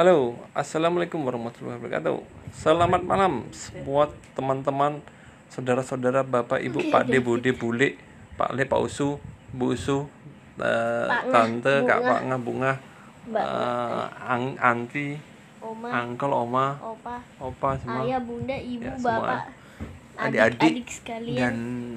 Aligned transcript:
Halo, 0.00 0.32
assalamualaikum 0.56 1.20
warahmatullahi 1.28 1.76
wabarakatuh. 1.76 2.24
Selamat 2.56 3.04
malam, 3.04 3.44
semua 3.52 4.08
teman-teman, 4.32 4.96
saudara-saudara, 5.52 6.24
bapak, 6.24 6.56
ibu, 6.64 6.88
pak 6.88 7.04
de, 7.04 7.20
bude, 7.20 7.52
bule, 7.52 8.00
pak 8.32 8.48
le, 8.56 8.64
pak 8.64 8.80
usu, 8.80 9.20
bu 9.52 9.76
usu, 9.76 10.08
Ngah, 10.56 11.28
tante, 11.28 11.84
kak 11.84 12.00
pak 12.00 12.20
ngah, 12.32 12.40
bunga, 12.40 12.72
eh, 13.28 14.04
ang, 14.24 14.56
anti, 14.56 15.20
Oma, 15.60 15.92
angkel, 15.92 16.32
oma, 16.32 16.80
opa, 16.80 17.20
opa, 17.36 17.76
semua, 17.76 18.00
ayah, 18.00 18.24
bunda, 18.24 18.56
ibu, 18.56 18.88
Ya, 18.88 18.96
semua. 18.96 19.20
bapak, 19.20 19.40
Adik-adik 20.16 20.40
adik-adik 20.64 20.88
sekalian, 20.96 21.36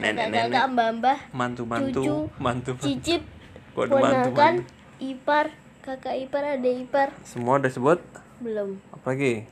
dan 0.04 0.20
nenek-nenek, 0.20 0.64
mbah-mbah, 0.76 1.18
mantu-mantu, 1.32 2.04
cucu, 2.04 2.16
mantu, 2.36 2.72
cicip, 2.84 3.24
ponakan, 3.72 4.60
mantu? 4.60 4.68
ipar, 5.00 5.56
kakak 5.84 6.16
ipar, 6.18 6.44
ada 6.50 6.70
ipar, 6.70 7.12
semua 7.22 7.60
udah 7.60 7.68
sebut, 7.68 8.00
belum. 8.40 8.80
apa 8.90 9.06
lagi? 9.06 9.44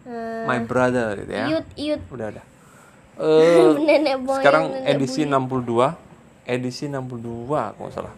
Eh, 0.00 0.44
My 0.44 0.62
brother 0.62 1.18
gitu 1.18 1.28
ya. 1.28 1.44
Iut, 1.50 1.66
iut, 1.76 2.00
Udah 2.08 2.26
ada. 2.28 2.42
Eh, 3.20 3.76
nenek 3.76 4.16
moyang, 4.16 4.40
sekarang 4.40 4.64
nenek 4.72 4.96
edisi 4.96 5.28
buyut. 5.28 5.92
62 6.40 6.48
edisi 6.48 6.84
62 6.88 7.20
kalau 7.52 7.76
nggak 7.76 7.92
salah 7.92 8.14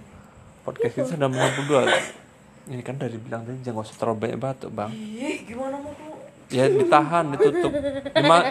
podcast 0.63 0.95
itu 0.95 1.05
sudah 1.11 1.27
62 1.27 2.71
ini 2.71 2.81
kan 2.81 2.95
dari 2.95 3.19
bilang 3.19 3.43
tadi 3.43 3.59
jangan 3.61 3.83
usah 3.83 3.99
terlalu 3.99 4.19
banyak 4.21 4.39
batuk 4.39 4.71
bang 4.71 4.95
Ih, 4.95 5.43
gimana 5.43 5.75
mau 5.75 5.91
tuh? 5.91 6.15
ya 6.49 6.71
ditahan 6.71 7.35
ditutup 7.35 7.75
Dima- 8.15 8.47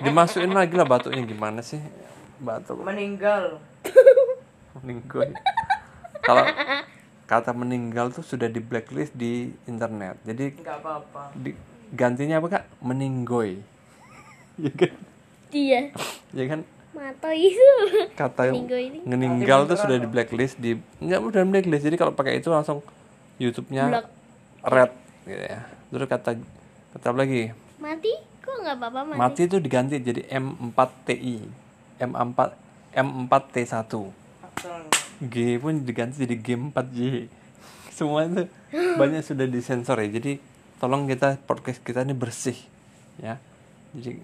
dimasukin 0.00 0.48
lagi 0.50 0.72
lah 0.72 0.88
batuknya 0.88 1.22
gimana 1.22 1.60
sih 1.60 1.76
batuk 2.40 2.80
Meninggal. 2.80 3.60
meninggal 4.74 5.28
kalau 6.24 6.48
kata 7.30 7.54
meninggal 7.54 8.10
tuh 8.10 8.26
sudah 8.26 8.50
di 8.50 8.58
blacklist 8.58 9.14
di 9.14 9.54
internet. 9.70 10.18
Jadi 10.26 10.58
Enggak 10.58 10.82
apa-apa. 10.82 11.30
di, 11.38 11.54
gantinya 11.94 12.42
apa 12.42 12.58
kak? 12.58 12.64
Meninggoy. 12.82 13.62
Ya 14.60 14.68
kan? 14.76 14.92
Iya, 15.54 15.80
ya 16.36 16.44
kan? 16.50 16.60
Mata 16.92 17.30
itu. 17.32 17.70
kata 18.18 18.50
Meninggoy 18.50 18.92
ini. 18.92 18.98
meninggal 19.06 19.64
tuh 19.64 19.78
sudah 19.78 19.96
di 19.96 20.04
blacklist 20.10 20.58
di 20.58 20.74
nggak 20.98 21.20
udah 21.22 21.46
blacklist. 21.46 21.86
Jadi 21.86 21.96
kalau 21.96 22.12
pakai 22.12 22.42
itu 22.42 22.50
langsung 22.50 22.82
YouTube-nya 23.40 23.88
Block. 23.88 24.06
red 24.68 24.92
gitu 25.24 25.44
ya. 25.46 25.64
Terus 25.88 26.06
kata 26.10 26.30
kata 26.92 27.06
apa 27.08 27.18
lagi? 27.24 27.54
Mati? 27.80 28.12
Kok 28.44 28.56
nggak 28.66 28.76
apa-apa 28.76 29.00
mati? 29.06 29.16
mati 29.16 29.40
itu 29.48 29.56
diganti 29.62 29.96
jadi 30.02 30.22
M4TI 30.28 31.36
M4 32.00 32.38
M4T1 32.92 33.92
Asal 34.44 34.99
G 35.20 35.60
pun 35.60 35.84
diganti 35.84 36.24
jadi 36.24 36.36
G4J 36.40 36.98
semua 37.92 38.24
itu 38.24 38.48
banyak 38.72 39.20
sudah 39.20 39.44
disensor 39.44 40.00
ya 40.00 40.08
jadi 40.08 40.40
tolong 40.80 41.04
kita 41.04 41.36
podcast 41.44 41.84
kita 41.84 42.08
ini 42.08 42.16
bersih 42.16 42.56
ya 43.20 43.36
jadi 43.92 44.16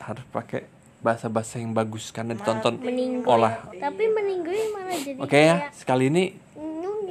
harus 0.00 0.24
pakai 0.32 0.64
bahasa-bahasa 1.04 1.60
yang 1.60 1.76
bagus 1.76 2.12
karena 2.12 2.36
ditonton 2.36 2.80
Meninggoy. 2.80 3.28
olah 3.28 3.68
Tapi 3.72 4.04
meninggoy 4.08 4.60
malah 4.72 4.96
jadi 4.96 5.20
Oke 5.20 5.38
ya, 5.40 5.68
sekali 5.76 6.08
ini 6.08 6.32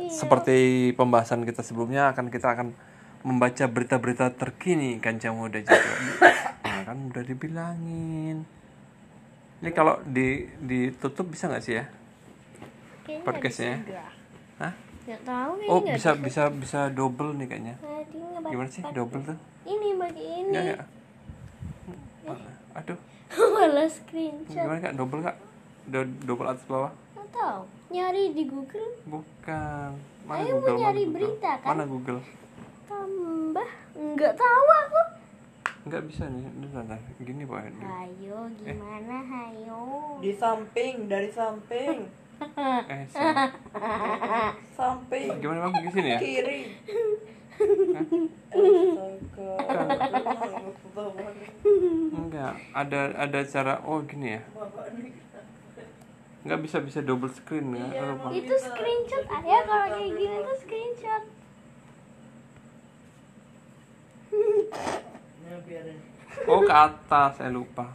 seperti 0.10 0.90
pembahasan 0.98 1.46
kita 1.46 1.62
sebelumnya 1.62 2.10
akan 2.10 2.34
kita 2.34 2.58
akan 2.58 2.74
membaca 3.22 3.66
berita-berita 3.70 4.34
terkini 4.34 4.98
kancah 4.98 5.30
muda 5.36 5.60
juga. 5.60 5.92
Nah, 6.66 6.82
kan 6.88 6.98
udah 7.12 7.24
dibilangin. 7.28 8.48
Ini 9.60 9.70
kalau 9.76 10.00
di 10.08 10.48
ditutup 10.64 11.30
bisa 11.30 11.52
nggak 11.52 11.62
sih 11.62 11.76
ya 11.78 11.86
Kayaknya 13.10 13.26
podcastnya? 13.26 13.74
ada 13.74 14.02
Hah? 14.60 14.74
Nggak 15.00 15.22
tahu 15.26 15.52
kayaknya 15.58 15.74
Oh 15.74 15.82
bisa 15.82 16.10
bisa 16.16 16.44
bisa 16.54 16.80
double 16.94 17.30
nih 17.34 17.48
kayaknya. 17.50 17.76
Nggak 17.82 18.52
Gimana 18.54 18.70
sih 18.70 18.84
double 18.86 19.22
tuh? 19.26 19.38
Ini 19.66 19.88
bagi 19.98 20.24
ini. 20.24 20.50
Enggak 20.54 20.64
enggak. 20.64 20.88
Aduh, 22.78 23.00
Malah 23.58 23.90
screenshot. 23.90 24.54
gimana 24.54 24.80
kak 24.80 24.94
double 24.94 25.22
kak? 25.26 25.36
Do- 25.90 26.18
double 26.22 26.48
atas 26.48 26.66
bawah? 26.70 26.94
Nggak 27.18 27.30
tahu. 27.34 27.62
Nyari 27.90 28.24
di 28.38 28.44
Google 28.46 28.90
Bukan. 29.10 29.90
Mana 30.30 30.38
Ayo, 30.40 30.54
mau 30.54 30.62
Google? 30.62 30.70
Mana 30.70 30.82
nyari 30.86 31.02
Google? 31.02 31.14
berita, 31.18 31.52
kan? 31.58 31.68
Mana 31.74 31.84
Google? 31.90 32.20
tambah. 32.86 33.70
Nggak 33.98 34.34
tahu 34.38 34.68
aku. 34.80 35.02
Nggak 35.80 36.04
bisa 36.06 36.24
nih, 36.28 36.46
ini 36.46 36.68
nada 36.70 36.98
gini 37.18 37.44
pak. 37.44 37.62
Ayo 37.82 38.38
gimana? 38.54 39.18
Ayo. 39.50 39.82
di 40.20 40.32
samping, 40.36 41.10
dari 41.10 41.30
samping, 41.32 42.06
Eh, 42.40 43.04
samping, 44.72 45.28
gimana 45.44 45.68
bang 45.68 45.74
di 45.84 45.92
sini 45.92 46.10
ya? 46.16 46.20
kiri. 46.24 46.60
Enggak, 52.16 52.54
ada 52.72 53.00
ada 53.20 53.40
cara 53.44 53.84
oh 53.84 54.00
gini 54.08 54.40
ya. 54.40 54.42
Nggak 56.48 56.60
bisa 56.64 56.78
bisa 56.80 57.00
double 57.04 57.28
screen 57.28 57.76
ya. 57.76 57.88
Iya. 57.92 58.16
Itu 58.32 58.56
screenshot 58.56 59.24
ya 59.28 59.60
kalau 59.68 59.88
kayak 59.92 60.12
gini 60.16 60.36
tuh 60.40 60.58
screenshot. 60.64 61.24
Oh 66.48 66.60
ke 66.64 66.72
atas, 66.74 67.32
saya 67.36 67.52
lupa. 67.52 67.92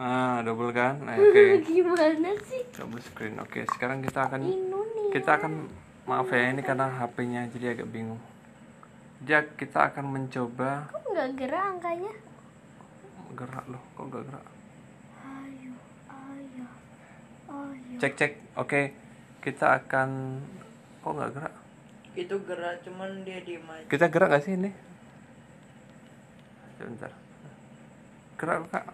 Nah, 0.00 0.40
double 0.40 0.72
kan? 0.72 0.96
Nah, 1.04 1.12
oke. 1.20 1.60
Gimana 1.60 2.32
sih? 2.48 2.64
Double 2.72 3.04
screen. 3.04 3.36
Oke, 3.36 3.68
sekarang 3.68 4.00
kita 4.00 4.32
akan 4.32 4.40
nih. 4.40 4.56
kita 5.12 5.36
akan 5.36 5.68
maaf 6.08 6.32
ya 6.32 6.48
ini 6.48 6.64
karena 6.64 6.88
HP-nya 6.88 7.52
jadi 7.52 7.76
agak 7.76 7.92
bingung. 7.92 8.16
Ya, 9.20 9.44
kita 9.44 9.92
akan 9.92 10.08
mencoba 10.08 10.88
Kok 10.88 11.04
nggak 11.12 11.28
gerak 11.36 11.64
angkanya? 11.76 12.12
gerak 13.30 13.64
loh. 13.68 13.82
Kok 13.92 14.04
nggak 14.08 14.24
gerak? 14.24 14.44
Ayo, 15.20 15.72
ayo, 16.08 16.66
ayo. 17.46 17.96
Cek 18.00 18.12
cek. 18.16 18.32
Oke, 18.56 18.96
kita 19.44 19.84
akan 19.84 20.40
kok 20.98 21.12
nggak 21.12 21.32
gerak? 21.36 21.54
Itu 22.16 22.40
gerak 22.42 22.80
cuman 22.82 23.20
dia 23.22 23.44
diem 23.44 23.68
aja. 23.68 23.84
Kita 23.84 24.08
gerak 24.08 24.32
gak 24.32 24.42
sih 24.42 24.56
ini? 24.56 24.72
Sebentar. 26.74 27.12
Gerak 28.34 28.64
kak. 28.72 28.86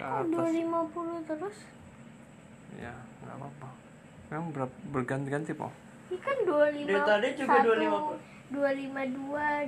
Ke 0.00 0.04
atas. 0.06 0.48
250 0.48 1.28
terus? 1.28 1.56
Ya, 2.74 2.94
nggak 3.20 3.36
apa-apa. 3.36 3.68
Memang 4.28 4.48
ber- 4.48 4.80
berganti-ganti 4.88 5.52
po. 5.52 5.68
Ini 6.08 6.16
kan 6.18 6.36
25 6.40 6.88
Dari 6.88 7.00
tadi 7.02 7.28
juga 7.36 7.60
252, 7.60 8.16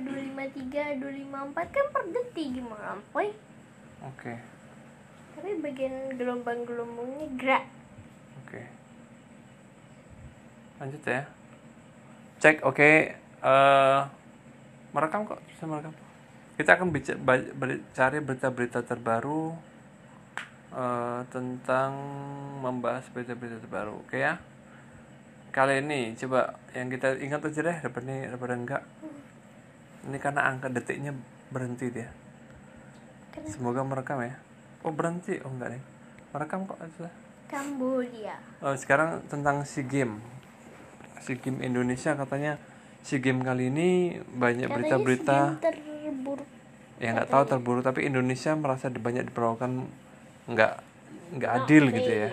253, 0.03 0.97
254 0.97 1.29
kan 1.69 1.85
per 1.87 2.03
detik 2.09 2.47
gimana, 2.51 2.97
Poy? 3.09 3.29
Oke, 4.03 4.35
Tapi 5.33 5.55
bagian 5.57 5.95
gelombang-gelombangnya 6.13 7.27
gerak. 7.37 7.63
oke. 8.39 8.61
Lanjut 10.77 11.03
ya. 11.03 11.23
Cek, 12.37 12.59
oke. 12.61 12.91
Eh, 13.39 13.99
merekam 14.91 15.23
kok, 15.23 15.39
bisa 15.45 15.63
merekam. 15.63 15.95
Kita 16.53 16.75
akan 16.75 16.89
bica- 16.89 17.15
ba- 17.17 17.53
beri- 17.53 17.83
cari 17.93 18.19
berita-berita 18.19 18.81
terbaru 18.81 19.55
eh, 20.73 21.21
tentang 21.29 21.91
membahas 22.59 23.05
berita-berita 23.13 23.61
terbaru, 23.61 24.03
oke 24.03 24.17
ya? 24.17 24.41
Kali 25.53 25.85
ini 25.85 26.17
coba 26.17 26.57
yang 26.73 26.89
kita 26.89 27.13
ingat 27.21 27.45
aja 27.45 27.61
deh 27.61 27.77
daripada 27.77 28.09
daripada 28.09 28.53
enggak. 28.57 28.83
Ini 30.09 30.17
karena 30.17 30.49
angka 30.49 30.67
detiknya 30.73 31.13
berhenti 31.53 31.93
dia. 31.93 32.09
Kenapa? 33.29 33.53
Semoga 33.53 33.81
merekam 33.85 34.19
ya. 34.25 34.35
Oh 34.81 34.89
berhenti? 34.89 35.37
Oh 35.45 35.53
enggak 35.53 35.77
nih. 35.77 35.83
Merekam 36.33 36.65
kok 36.65 36.81
aja. 36.81 37.13
Kambodia. 37.53 38.33
Oh, 38.65 38.73
sekarang 38.73 39.21
tentang 39.29 39.61
SEA 39.61 39.85
Game. 39.85 40.25
SEA 41.21 41.37
Game 41.37 41.61
Indonesia 41.61 42.17
katanya 42.17 42.57
SEA 43.05 43.21
Game 43.21 43.45
kali 43.45 43.69
ini 43.69 44.17
banyak 44.33 44.65
berita-berita 44.67 45.61
terburuk. 45.61 46.49
yang 46.97 47.19
nggak 47.19 47.29
tahu 47.29 47.43
terburuk 47.45 47.83
tapi 47.85 48.09
Indonesia 48.09 48.57
merasa 48.57 48.89
banyak 48.89 49.29
diperlakukan 49.29 49.85
nggak 50.45 50.73
nggak 51.33 51.51
adil 51.57 51.83
gitu 51.89 52.11
ya. 52.11 52.29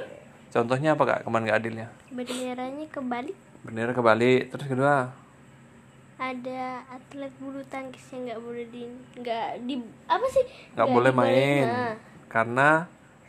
Contohnya 0.51 0.93
apa 0.93 1.03
kak 1.05 1.21
kemarin 1.23 1.45
nggak 1.47 1.59
adilnya? 1.59 1.87
Benderanya 2.09 2.87
kebalik. 2.87 3.37
Bendera 3.61 3.93
kebalik. 3.93 4.51
Terus 4.51 4.67
kedua 4.67 4.95
Ada 6.17 6.62
atlet 6.87 7.33
bulu 7.39 7.65
tangkis 7.65 8.05
yang 8.11 8.29
nggak 8.29 8.41
boleh 8.41 8.67
di 8.67 8.83
nggak 9.17 9.47
di 9.65 9.75
apa 10.05 10.27
sih? 10.29 10.45
nggak 10.77 10.89
boleh 10.91 11.12
main 11.15 11.65
Nah, 11.65 11.95
karena 12.29 12.69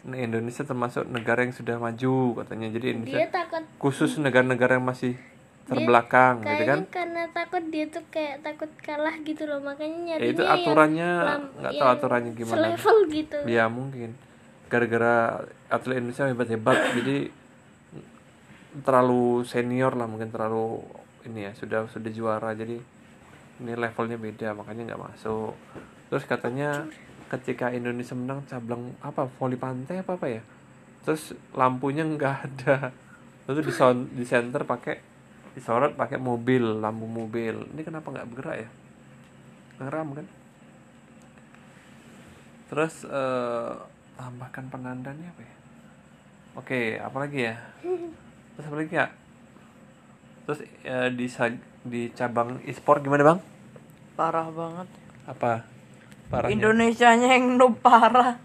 Indonesia 0.04 0.62
termasuk 0.62 1.06
negara 1.06 1.42
yang 1.42 1.54
sudah 1.54 1.78
maju 1.78 2.16
katanya. 2.38 2.68
Jadi 2.68 2.84
dia 2.84 2.92
Indonesia 2.92 3.30
takut 3.32 3.64
khusus 3.78 4.18
negara-negara 4.18 4.76
yang 4.76 4.84
masih 4.84 5.14
terbelakang 5.64 6.44
gitu 6.44 6.64
kan? 6.66 6.80
karena 6.92 7.24
takut 7.32 7.64
dia 7.70 7.86
tuh 7.88 8.04
kayak 8.12 8.44
takut 8.44 8.68
kalah 8.82 9.16
gitu 9.22 9.46
loh 9.46 9.62
makanya 9.62 9.88
Ya, 9.88 10.04
nyarinya 10.18 10.34
itu 10.34 10.44
aturannya 10.44 11.10
nggak 11.56 11.74
tahu 11.78 11.90
aturannya 11.96 12.32
gimana. 12.34 12.56
selevel 12.60 12.98
gitu 13.08 13.38
Ya 13.48 13.66
mungkin 13.72 14.10
gara-gara 14.72 15.44
atlet 15.68 16.00
Indonesia 16.00 16.32
hebat-hebat 16.32 16.96
jadi 16.96 17.28
terlalu 18.80 19.44
senior 19.44 19.92
lah 20.00 20.08
mungkin 20.08 20.32
terlalu 20.32 20.80
ini 21.28 21.50
ya 21.50 21.52
sudah 21.52 21.92
sudah 21.92 22.12
juara. 22.12 22.56
Jadi 22.56 22.80
ini 23.62 23.72
levelnya 23.76 24.16
beda 24.18 24.56
makanya 24.56 24.94
nggak 24.94 25.04
masuk. 25.12 25.54
Terus 26.08 26.24
katanya 26.24 26.88
ketika 27.28 27.72
Indonesia 27.72 28.16
menang 28.16 28.48
cabang 28.48 28.96
apa 29.04 29.28
voli 29.36 29.60
pantai 29.60 30.02
apa 30.02 30.16
apa 30.16 30.28
ya? 30.32 30.44
Terus 31.04 31.36
lampunya 31.52 32.08
nggak 32.08 32.36
ada. 32.48 32.96
Terus 33.46 33.58
di 33.60 33.74
di 34.16 34.24
center 34.24 34.64
pakai 34.64 34.96
disorot 35.52 36.00
pakai 36.00 36.16
mobil 36.16 36.80
lampu 36.80 37.06
mobil. 37.06 37.68
Ini 37.76 37.82
kenapa 37.84 38.08
nggak 38.08 38.28
bergerak 38.32 38.58
ya? 38.64 38.70
Ngeram 39.84 40.08
kan? 40.16 40.28
Terus 42.72 43.04
eh, 43.04 43.76
tambahkan 44.22 44.70
penandanya 44.70 45.26
apa 45.28 45.42
ya? 45.42 45.56
Oke 46.54 46.80
apa 46.96 47.18
lagi 47.18 47.40
ya? 47.42 47.56
Terus 48.54 48.66
apa 48.68 48.78
lagi 48.78 48.94
ya 48.94 49.08
terus 50.42 50.58
eh, 50.82 51.10
di 51.12 51.26
sa- 51.26 51.54
di 51.82 52.10
cabang 52.12 52.60
e-sport 52.64 53.02
gimana 53.02 53.24
bang? 53.24 53.40
Parah 54.14 54.50
banget. 54.50 54.88
apa 55.24 55.64
parahnya? 56.28 56.52
Indonesianya 56.52 57.30
yang 57.32 57.56
noob 57.56 57.78
parah. 57.78 58.42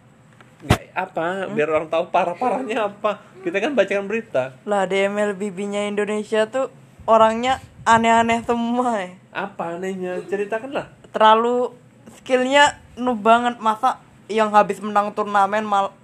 nggak 0.60 0.92
apa? 0.92 1.48
Biar 1.50 1.68
orang 1.68 1.88
tahu 1.88 2.08
parah 2.08 2.36
parahnya 2.36 2.84
apa. 2.86 3.20
Kita 3.40 3.58
kan 3.58 3.72
bacakan 3.72 4.06
berita. 4.06 4.56
Lah 4.64 4.84
di 4.84 5.00
MLBB-nya 5.02 5.88
Indonesia 5.88 6.44
tuh 6.46 6.68
orangnya 7.04 7.58
aneh-aneh 7.82 8.44
semua 8.44 9.00
ya. 9.00 9.10
apa 9.32 9.76
anehnya? 9.76 10.20
Ceritakanlah. 10.24 10.92
Terlalu 11.10 11.72
skillnya 12.12 12.76
noob 12.94 13.24
banget. 13.24 13.56
Masa 13.56 14.04
yang 14.26 14.50
habis 14.50 14.82
menang 14.82 15.14
turnamen 15.14 15.62
mal 15.62 15.94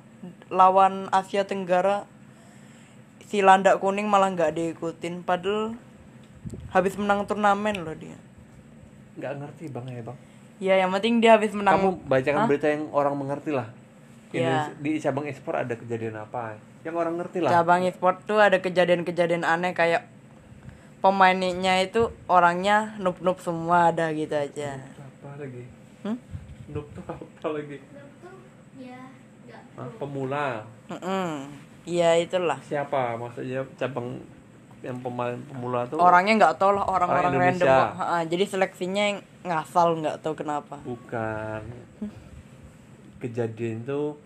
lawan 0.46 1.10
Asia 1.10 1.42
Tenggara 1.42 2.06
si 3.26 3.40
landak 3.42 3.80
kuning 3.80 4.06
malah 4.06 4.30
nggak 4.30 4.54
diikutin. 4.54 5.24
Padahal 5.26 5.74
habis 6.74 6.94
menang 6.98 7.24
turnamen 7.26 7.82
loh 7.82 7.94
dia. 7.96 8.19
nggak 9.12 9.44
ngerti 9.44 9.64
bang 9.69 9.86
ya 9.92 10.02
bang. 10.04 10.19
Ya 10.56 10.74
yang 10.80 10.90
penting 10.94 11.20
dia 11.20 11.36
habis 11.36 11.52
menang. 11.52 11.76
Kamu 11.76 11.90
bacakan 12.08 12.48
berita 12.48 12.70
yang 12.70 12.88
orang 12.94 13.12
mengerti 13.12 13.52
lah. 13.52 13.69
Indonesia- 14.32 14.72
di 14.80 14.90
cabang 14.96 15.28
e-sport 15.28 15.56
ada 15.69 15.74
kejadian 15.76 16.16
apa? 16.16 16.56
Yang 16.80 16.96
orang 16.96 17.14
ngerti 17.20 17.38
lah. 17.44 17.50
Cabang 17.52 17.84
e-sport 17.84 18.24
tuh 18.24 18.40
ada 18.40 18.56
kejadian-kejadian 18.64 19.44
aneh 19.44 19.76
kayak 19.76 20.08
pemainnya 21.04 21.82
itu 21.84 22.08
orangnya 22.24 22.96
noob-noob 22.96 23.36
semua 23.42 23.92
ada 23.92 24.08
gitu 24.16 24.32
aja. 24.32 24.80
apa 24.96 25.36
lagi? 25.36 25.62
Hmm? 26.06 26.16
noob 26.72 26.86
tuh 26.96 27.04
apa 27.04 27.48
lagi? 27.52 27.76
ya 27.76 27.92
Hah, 29.72 29.88
pemula. 29.96 30.62
Iya 31.82 32.14
itulah. 32.16 32.62
siapa 32.62 33.16
maksudnya 33.16 33.64
cabang 33.74 34.14
yang 34.80 34.98
pemain 34.98 35.34
pemula 35.42 35.82
tuh 35.84 35.94
Orangnya 35.96 36.34
nggak 36.36 36.54
tahu 36.56 36.74
lah 36.74 36.84
orang-orang 36.84 37.32
Orang 37.32 37.42
random. 37.42 37.86
Ha-ha, 37.92 38.19
jadi 38.22 38.44
seleksinya 38.44 39.02
yang 39.04 39.19
ngasal 39.42 39.98
nggak 39.98 40.16
tahu 40.20 40.34
kenapa. 40.36 40.78
bukan 40.80 41.62
kejadian 43.19 43.82
tuh 43.82 44.19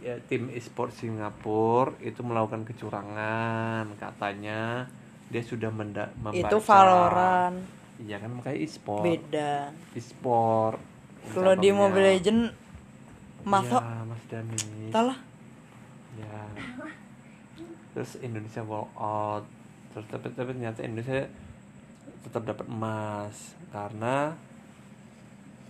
ya 0.00 0.16
tim 0.22 0.48
e-sport 0.48 0.90
Singapura 0.90 1.92
itu 2.00 2.20
melakukan 2.20 2.64
kecurangan 2.64 3.84
katanya 3.96 4.88
dia 5.28 5.40
sudah 5.40 5.68
menda 5.68 6.08
membaca 6.16 6.40
Itu 6.42 6.56
Valorant 6.58 7.56
iya 8.00 8.16
kan 8.16 8.32
makanya 8.32 8.58
e-sport 8.58 9.04
beda. 9.04 9.72
e-sport 9.92 10.80
Kalau 11.30 11.52
di. 11.52 11.68
Mobile 11.70 12.16
Legend 12.16 12.40
masa 13.42 13.76
Iya, 13.78 13.99
Mas 14.10 14.22
Dani 14.26 14.90
salah 14.90 15.18
ya. 16.18 16.42
Terus 17.90 18.18
Indonesia 18.20 18.62
wall 18.62 18.90
out. 18.94 19.46
Terus 19.90 20.06
tapi, 20.06 20.30
tapi 20.30 20.50
ternyata 20.54 20.82
Indonesia 20.82 21.26
tetap 22.22 22.42
dapat 22.42 22.66
emas. 22.66 23.54
Karena 23.70 24.34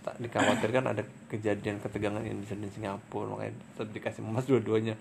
tak 0.01 0.17
dikhawatirkan 0.17 0.85
ada 0.89 1.05
kejadian 1.29 1.77
ketegangan 1.77 2.25
Indonesia 2.25 2.57
dan 2.57 2.71
Singapura. 2.73 3.37
Makanya 3.37 3.53
tetap 3.53 3.89
dikasih 3.93 4.21
emas 4.25 4.45
dua-duanya. 4.45 4.97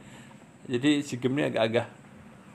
Jadi 0.68 1.00
si 1.00 1.16
game 1.16 1.40
ini 1.40 1.48
agak-agak 1.48 1.88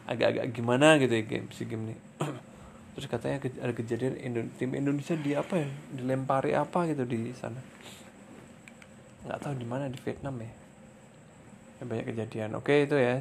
agak-agak 0.06 0.46
gimana 0.54 1.02
gitu 1.02 1.14
ya 1.14 1.26
game 1.26 1.50
si 1.50 1.66
game 1.66 1.90
ini. 1.90 1.96
Terus 2.96 3.10
katanya 3.10 3.38
ke- 3.42 3.58
ada 3.60 3.74
kejadian 3.74 4.16
Indo- 4.22 4.54
tim 4.56 4.72
Indonesia 4.72 5.18
di 5.18 5.34
apa 5.34 5.58
ya? 5.58 5.68
Dilempari 5.92 6.54
apa 6.54 6.86
gitu 6.86 7.04
di 7.04 7.34
sana? 7.34 7.60
Nggak 9.26 9.40
tahu 9.42 9.54
di 9.58 9.66
mana 9.66 9.90
di 9.90 9.98
Vietnam 9.98 10.38
Ya, 10.38 10.50
banyak 11.84 12.06
kejadian. 12.08 12.56
Oke 12.56 12.88
itu 12.88 12.96
ya. 12.96 13.20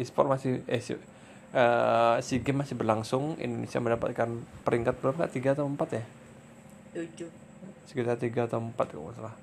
E-sport 0.00 0.32
masih 0.32 0.64
eh 0.64 0.80
si, 0.80 0.96
eh, 0.96 2.14
SEA 2.24 2.40
Games 2.40 2.64
masih 2.64 2.76
berlangsung. 2.78 3.36
Indonesia 3.36 3.78
mendapatkan 3.84 4.28
peringkat 4.64 4.94
berapa? 5.04 5.28
Tiga 5.28 5.52
atau 5.52 5.68
empat 5.68 6.00
ya? 6.00 6.04
Tujuh. 6.96 7.28
Sekitar 7.84 8.16
tiga 8.16 8.48
atau 8.48 8.64
empat 8.64 8.96
kalau 8.96 9.12
nggak 9.12 9.16
salah. 9.20 9.34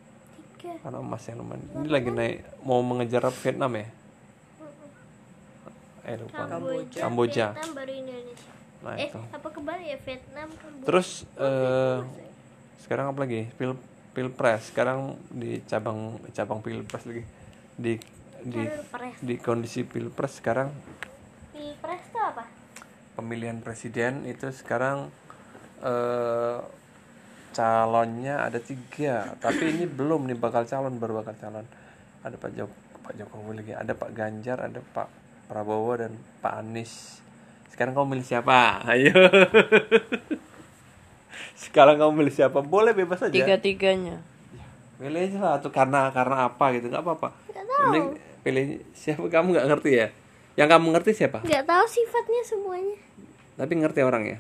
Tiga. 0.58 0.74
Karena 0.82 0.98
emas 0.98 1.24
yang 1.30 1.38
lumayan. 1.46 1.62
Ini 1.78 1.90
lagi 1.90 2.10
naik 2.10 2.38
mau 2.66 2.82
mengejar 2.82 3.22
Vietnam 3.30 3.72
ya? 3.78 3.88
Eh 6.10 6.16
lupa. 6.18 6.44
Kamboja, 6.50 7.00
Kamboja. 7.06 7.48
Vietnam 7.54 7.72
baru 7.78 7.92
Indonesia. 7.94 8.52
Nah 8.80 8.96
eh 8.96 9.10
itu. 9.12 9.20
apa 9.20 9.48
kebalik 9.52 9.86
ya? 9.86 9.98
Vietnam 10.02 10.48
Kamboja. 10.58 10.86
Terus 10.90 11.10
eh 11.38 12.00
sekarang 12.82 13.06
apa 13.14 13.20
lagi? 13.22 13.42
Pil 13.54 13.78
pilpres. 14.18 14.74
Sekarang 14.74 15.22
di 15.30 15.62
cabang 15.70 16.18
cabang 16.34 16.60
pilpres 16.66 17.06
lagi. 17.06 17.24
Di 17.78 17.94
di 18.44 18.64
Pilpres 18.64 19.16
di 19.20 19.36
kondisi 19.40 19.82
pilpres 19.84 20.40
sekarang. 20.40 20.70
Pilpres 21.52 22.04
tuh 22.12 22.24
apa? 22.24 22.44
Pemilihan 23.20 23.60
presiden 23.60 24.24
itu 24.24 24.48
sekarang 24.56 25.12
eh, 25.84 26.60
calonnya 27.52 28.46
ada 28.48 28.60
tiga. 28.62 29.36
Tapi 29.40 29.76
ini 29.76 29.86
belum 29.90 30.30
nih 30.32 30.38
bakal 30.40 30.64
calon 30.64 30.96
baru 30.98 31.24
bakal 31.24 31.36
calon. 31.36 31.66
Ada 32.24 32.36
Pak 32.36 32.52
Jok 32.56 32.72
Pak 33.04 33.14
Jokowi 33.16 33.52
lagi 33.64 33.74
ada 33.74 33.94
Pak 33.96 34.12
Ganjar 34.12 34.60
ada 34.60 34.80
Pak 34.84 35.08
Prabowo 35.52 35.98
dan 36.00 36.16
Pak 36.40 36.54
Anies. 36.64 37.24
Sekarang 37.72 37.96
kamu 37.96 38.18
milih 38.18 38.28
siapa? 38.28 38.80
Ayo. 38.92 39.16
Sekarang 41.60 42.00
kamu 42.00 42.12
milih 42.24 42.34
siapa? 42.36 42.60
Boleh 42.64 42.96
bebas 42.96 43.24
aja. 43.24 43.32
Tiga 43.32 43.60
tiganya 43.60 44.20
pilih 45.00 45.32
aja 45.32 45.38
lah 45.40 45.54
atau 45.56 45.72
karena 45.72 46.12
karena 46.12 46.52
apa 46.52 46.66
gitu. 46.76 46.92
Nggak 46.92 47.04
apa-apa. 47.08 47.30
Pilih 47.56 48.04
pilih 48.40 48.66
siapa? 48.92 49.24
Kamu 49.24 49.52
nggak 49.52 49.68
ngerti 49.68 49.90
ya? 49.94 50.08
Yang 50.56 50.70
kamu 50.70 50.86
ngerti 50.92 51.12
siapa? 51.14 51.40
Nggak 51.42 51.64
tahu 51.64 51.86
sifatnya 51.86 52.42
semuanya. 52.44 52.98
Tapi 53.56 53.74
ngerti 53.76 54.00
orangnya 54.02 54.38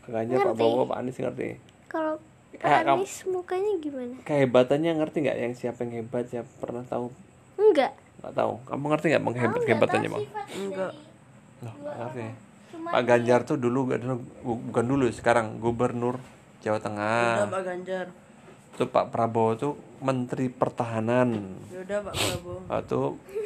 Pak 0.00 0.10
Ganjar 0.10 0.36
Pak. 0.36 0.44
Prabowo 0.50 0.82
Pak 0.84 0.96
Anies 0.98 1.16
ngerti. 1.16 1.46
Kalau 1.86 2.14
Eh, 2.54 2.60
kamu- 2.60 3.02
Anies 3.02 3.16
mukanya 3.26 3.72
gimana? 3.78 4.14
Kehebatannya 4.22 4.90
ngerti 4.94 5.16
nggak 5.20 5.38
yang 5.38 5.52
siapa 5.52 5.82
yang 5.82 5.92
hebat 5.98 6.24
siapa 6.24 6.48
pernah 6.58 6.84
tahu? 6.84 7.08
Enggak 7.56 7.92
nggak 8.20 8.32
tahu. 8.32 8.52
Kamu 8.64 8.84
ngerti 8.88 9.06
nggak 9.10 9.24
menghebat 9.24 9.60
kehebatannya 9.62 10.08
bang? 10.08 10.24
Enggak. 10.54 10.92
Loh, 11.60 11.74
nggak 11.74 11.96
ngerti 11.98 12.20
Cuma 12.70 12.88
Pak 12.90 13.02
Ganjar 13.04 13.40
tuh 13.42 13.56
dulu 13.56 13.78
bukan 14.42 14.84
dulu 14.84 15.04
sekarang. 15.10 15.58
Gubernur 15.58 16.20
Jawa 16.60 16.76
Udah 16.76 16.84
Tengah 16.84 17.48
Pak 17.48 17.62
Ganjar. 17.62 18.06
Tuh 18.74 18.90
Pak 18.90 19.14
Prabowo 19.14 19.50
tuh 19.54 19.72
Menteri 20.02 20.50
Pertahanan. 20.50 21.58
Yaudah 21.70 21.98
Pak 22.10 22.14
Prabowo. 22.14 22.58
atau 22.68 23.02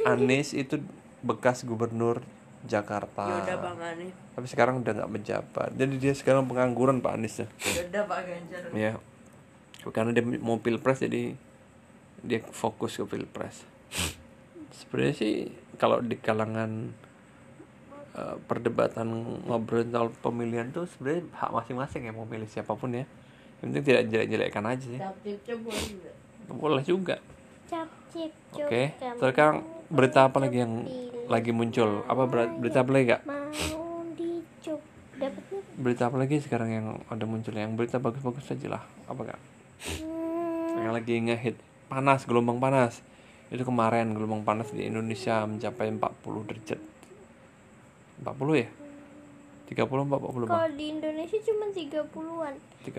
Anies 0.09 0.57
itu 0.57 0.81
bekas 1.21 1.63
gubernur 1.69 2.25
Jakarta. 2.67 3.27
Yaudah 3.27 3.57
Bang 3.61 3.79
Anies. 3.79 4.15
tapi 4.35 4.47
sekarang 4.47 4.81
udah 4.83 4.93
nggak 5.03 5.13
menjabat. 5.13 5.71
Jadi 5.75 5.95
dia 5.99 6.15
sekarang 6.17 6.47
pengangguran 6.49 6.99
Pak 6.99 7.13
Anies 7.15 7.45
ya 7.45 7.47
Yaudah 7.83 8.03
Pak 8.07 8.21
Ganjar. 8.27 8.63
ya 8.75 8.93
karena 9.89 10.11
dia 10.13 10.25
mau 10.43 10.61
pilpres 10.61 11.01
jadi 11.01 11.33
dia 12.21 12.41
fokus 12.51 12.99
ke 12.99 13.05
pilpres. 13.07 13.63
Sebenarnya 14.75 15.15
sih 15.15 15.35
kalau 15.79 16.03
di 16.03 16.19
kalangan 16.19 16.93
eh, 18.19 18.37
perdebatan 18.51 19.07
ngobrol 19.47 19.87
soal 19.87 20.11
pemilihan 20.19 20.75
tuh 20.75 20.91
sebenarnya 20.91 21.31
hak 21.39 21.51
masing-masing 21.55 22.11
ya 22.11 22.13
mau 22.13 22.27
milih 22.27 22.51
siapa 22.51 22.75
pun 22.75 22.91
ya 22.93 23.07
penting 23.59 23.83
tidak 23.83 24.03
jelek-jelekkan 24.11 24.65
aja 24.67 24.87
sih. 24.87 25.01
Boleh 25.01 25.83
juga. 25.87 26.11
boleh 26.49 26.83
juga. 26.87 27.17
Cap 27.69 27.89
cip 28.09 28.33
cup 28.55 28.65
oke 28.65 28.83
kamu 28.97 29.21
sekarang 29.21 29.59
berita 29.93 30.21
apa 30.25 30.39
lagi 30.41 30.57
yang 30.65 30.73
pilih. 30.89 31.27
lagi 31.29 31.51
muncul? 31.53 31.91
Apa 32.09 32.23
ber- 32.25 32.55
berita 32.57 32.81
apa 32.81 32.91
lagi 32.97 33.05
gak 33.13 33.23
mau 33.29 33.45
dicup 34.17 34.81
dapatnya 35.21 35.61
berita 35.77 36.03
apa 36.09 36.17
lagi 36.17 36.37
sekarang 36.41 36.69
yang 36.73 36.87
ada 37.13 37.25
muncul? 37.29 37.53
Yang 37.53 37.73
berita 37.77 37.97
bagus-bagus 38.01 38.45
saja 38.49 38.67
lah. 38.79 38.83
Apa 39.05 39.21
gak 39.35 39.41
hmm, 39.85 40.89
yang 40.89 40.95
lagi 40.97 41.15
ngehit. 41.21 41.57
Panas 41.93 42.25
gelombang 42.25 42.57
panas. 42.57 43.05
Itu 43.53 43.69
kemarin 43.69 44.17
gelombang 44.17 44.45
panas 44.49 44.73
di 44.73 44.89
Indonesia 44.89 45.45
mencapai 45.45 45.93
40 45.93 46.49
derajat. 46.49 46.81
40 48.25 48.65
ya 48.65 48.69
30 49.69 49.85
apa 49.85 50.17
40 50.17 50.49
bang 50.49 50.49
kalau 50.49 50.71
di 50.73 50.87
Indonesia 50.89 51.39
cuma 51.45 51.65
30-an 51.69 52.55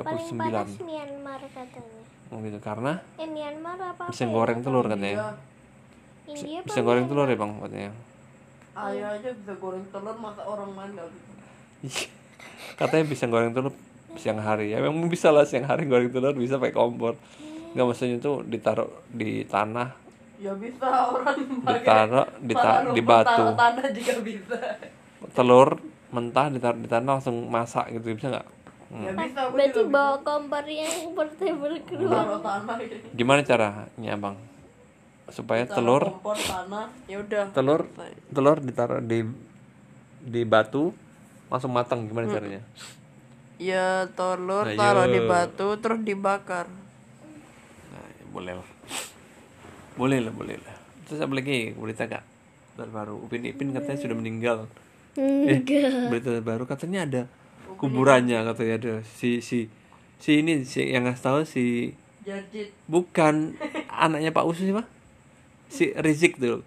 paling 0.06 0.28
panas 0.38 0.70
39 0.78 0.86
Myanmar 0.86 1.42
katanya. 1.50 2.02
Oh 2.30 2.38
gitu. 2.46 2.60
Karena 2.62 2.94
eh 3.18 3.26
Myanmar 3.26 3.78
apa 3.82 4.06
apa 4.06 4.14
bisa 4.14 4.24
ya? 4.26 4.30
goreng 4.30 4.60
telur 4.62 4.86
katanya. 4.86 5.18
Iya. 5.18 5.30
India 6.30 6.60
bisa 6.62 6.80
goreng 6.86 7.10
telur 7.10 7.26
ya 7.26 7.38
bang 7.42 7.52
katanya? 7.58 7.92
Ayo 8.78 9.06
aja 9.10 9.30
bisa 9.34 9.54
goreng 9.58 9.86
telur 9.90 10.16
masa 10.22 10.42
orang 10.46 10.70
main 10.78 10.94
gak 10.94 11.10
bisa. 11.10 11.32
katanya 12.78 13.06
bisa 13.10 13.26
goreng 13.26 13.52
telur 13.58 13.74
siang 14.14 14.38
hari. 14.38 14.70
Ya 14.70 14.78
memang 14.78 15.10
bisa 15.10 15.34
lah 15.34 15.50
siang 15.50 15.66
hari 15.66 15.90
goreng 15.90 16.14
telur 16.14 16.38
bisa 16.38 16.62
pakai 16.62 16.78
kompor. 16.78 17.18
Nggak 17.74 17.86
maksudnya 17.86 18.22
tuh 18.22 18.46
ditaruh 18.46 18.90
di 19.10 19.42
tanah. 19.50 19.90
Ya 20.38 20.54
bisa 20.54 20.86
orang 20.86 21.66
ditaruh 21.66 22.30
di, 22.46 22.54
ta- 22.54 22.86
di 22.94 23.02
batu. 23.02 23.44
tanah 23.58 23.90
juga 23.90 24.14
bisa. 24.22 24.58
telur 25.34 25.89
mentah 26.10 26.50
ditaruh 26.50 26.82
di 26.82 26.90
tanah 26.90 27.22
langsung 27.22 27.38
masak 27.48 27.94
gitu 27.94 28.14
bisa 28.14 28.34
nggak? 28.34 28.48
Hmm. 28.90 29.06
Ya 29.06 29.12
bisa 29.14 29.40
aku 29.46 29.54
berarti 29.54 29.82
bawa 29.86 30.16
kompor 30.26 30.66
yang 30.66 31.14
portable 31.14 31.78
keluar. 31.86 32.26
gimana 33.14 33.46
caranya 33.46 34.14
bang? 34.18 34.36
Supaya 35.30 35.70
Taruh 35.70 35.78
telur? 35.78 36.04
kompor 36.18 36.38
tanah. 36.42 36.90
Ya 37.06 37.22
udah. 37.22 37.54
telur 37.54 37.86
telur 38.34 38.58
ditaruh 38.58 39.02
di 39.06 39.22
di 40.20 40.42
batu 40.44 40.90
langsung 41.54 41.70
matang 41.70 42.10
gimana 42.10 42.26
caranya? 42.34 42.62
Ya 43.62 44.10
telur 44.18 44.66
Nah, 44.66 44.74
taruh 44.74 45.06
di 45.06 45.22
batu 45.22 45.78
terus 45.78 46.02
dibakar. 46.02 46.66
nah 47.94 48.06
ya 48.18 48.26
boleh 48.34 48.54
lah. 48.58 48.70
Boleh 49.94 50.18
lah 50.26 50.34
boleh 50.34 50.58
lah. 50.58 50.76
Terus 51.06 51.22
apa 51.22 51.34
lagi? 51.38 51.78
Berita 51.78 52.10
kak? 52.10 52.26
Terbaru 52.74 53.22
upin 53.22 53.46
ipin 53.46 53.70
katanya 53.70 54.00
sudah 54.02 54.18
meninggal 54.18 54.58
eh 55.18 55.62
berita 56.12 56.30
terbaru 56.30 56.70
katanya 56.70 57.06
ada 57.08 57.22
kuburannya 57.80 58.44
katanya 58.52 58.76
ada 58.76 58.94
si 59.08 59.40
si 59.40 59.72
si 60.20 60.44
ini 60.44 60.68
si 60.68 60.84
yang 60.84 61.08
ngasih 61.08 61.24
tahu 61.24 61.40
si 61.48 61.96
Jadi 62.20 62.70
bukan 62.86 63.56
anaknya 63.90 64.30
Pak 64.30 64.46
Usus 64.46 64.68
siapa? 64.68 64.86
Si 65.72 65.96
Rizik 65.98 66.38
tuh. 66.38 66.62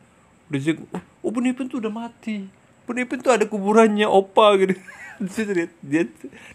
Rizik 0.49 0.81
oh, 0.91 1.05
Upin 1.23 1.47
Ipin 1.47 1.69
tuh 1.71 1.79
udah 1.79 1.93
mati. 1.93 2.49
Upin 2.83 3.05
Ipin 3.05 3.21
tuh 3.23 3.37
ada 3.37 3.45
kuburannya 3.47 4.09
opa 4.09 4.59
gitu. 4.59 4.75
Dia, 5.23 5.71
dia, 5.87 6.03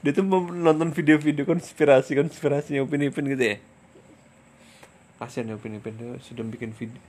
dia 0.03 0.11
tuh 0.11 0.27
nonton 0.27 0.91
video-video 0.91 1.47
konspirasi 1.47 2.19
konspirasinya 2.19 2.83
Upin 2.83 3.05
Ipin 3.05 3.31
gitu 3.31 3.55
ya. 3.55 3.57
Kasian 5.21 5.47
ya 5.47 5.55
Upin 5.55 5.79
Ipin 5.79 5.95
tuh 5.95 6.19
sudah 6.19 6.43
bikin 6.43 6.75
video 6.75 6.99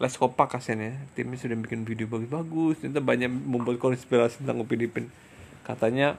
Les 0.00 0.14
Kopak 0.16 0.56
kasian 0.56 0.80
ya. 0.80 0.92
Timnya 1.12 1.36
sudah 1.36 1.56
bikin 1.60 1.84
video 1.84 2.08
bagus-bagus. 2.08 2.80
Ternyata 2.80 3.04
banyak 3.04 3.28
membuat 3.28 3.76
konspirasi 3.76 4.42
tentang 4.42 4.64
Upin 4.64 4.80
Ipin 4.80 5.06
katanya 5.60 6.16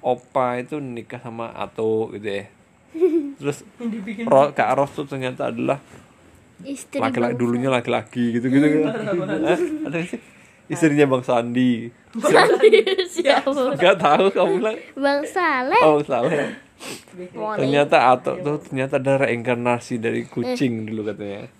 opa 0.00 0.56
itu 0.62 0.78
nikah 0.78 1.18
sama 1.18 1.50
Ato 1.50 2.14
gitu 2.14 2.24
ya. 2.24 2.46
Terus 3.42 3.66
Ro, 4.24 4.54
Kak 4.54 4.70
Ros 4.78 4.94
tuh 4.94 5.04
ternyata 5.04 5.50
adalah 5.50 5.82
istri 6.62 6.98
laki-laki 6.98 7.34
bang 7.34 7.38
dulunya 7.38 7.70
laki-laki 7.70 8.34
gitu 8.34 8.50
gitu 8.50 8.66
Hah? 8.86 9.58
ada 9.58 9.98
sih? 10.02 10.18
Istrinya 10.70 11.06
Bang 11.10 11.26
Sandi. 11.26 11.90
Siapa? 13.14 13.76
Nggak 13.76 13.96
tahu 13.98 14.26
kamu 14.30 14.52
bilang 14.62 14.78
bang 14.94 15.22
Saleh. 15.26 15.82
Oh 15.82 16.00
salah 16.06 16.54
ternyata 17.58 18.14
Ato 18.14 18.38
tuh 18.38 18.62
ternyata 18.62 19.02
ada 19.02 19.26
reinkarnasi 19.26 19.98
dari 19.98 20.22
kucing 20.30 20.86
dulu 20.86 21.10
katanya 21.10 21.50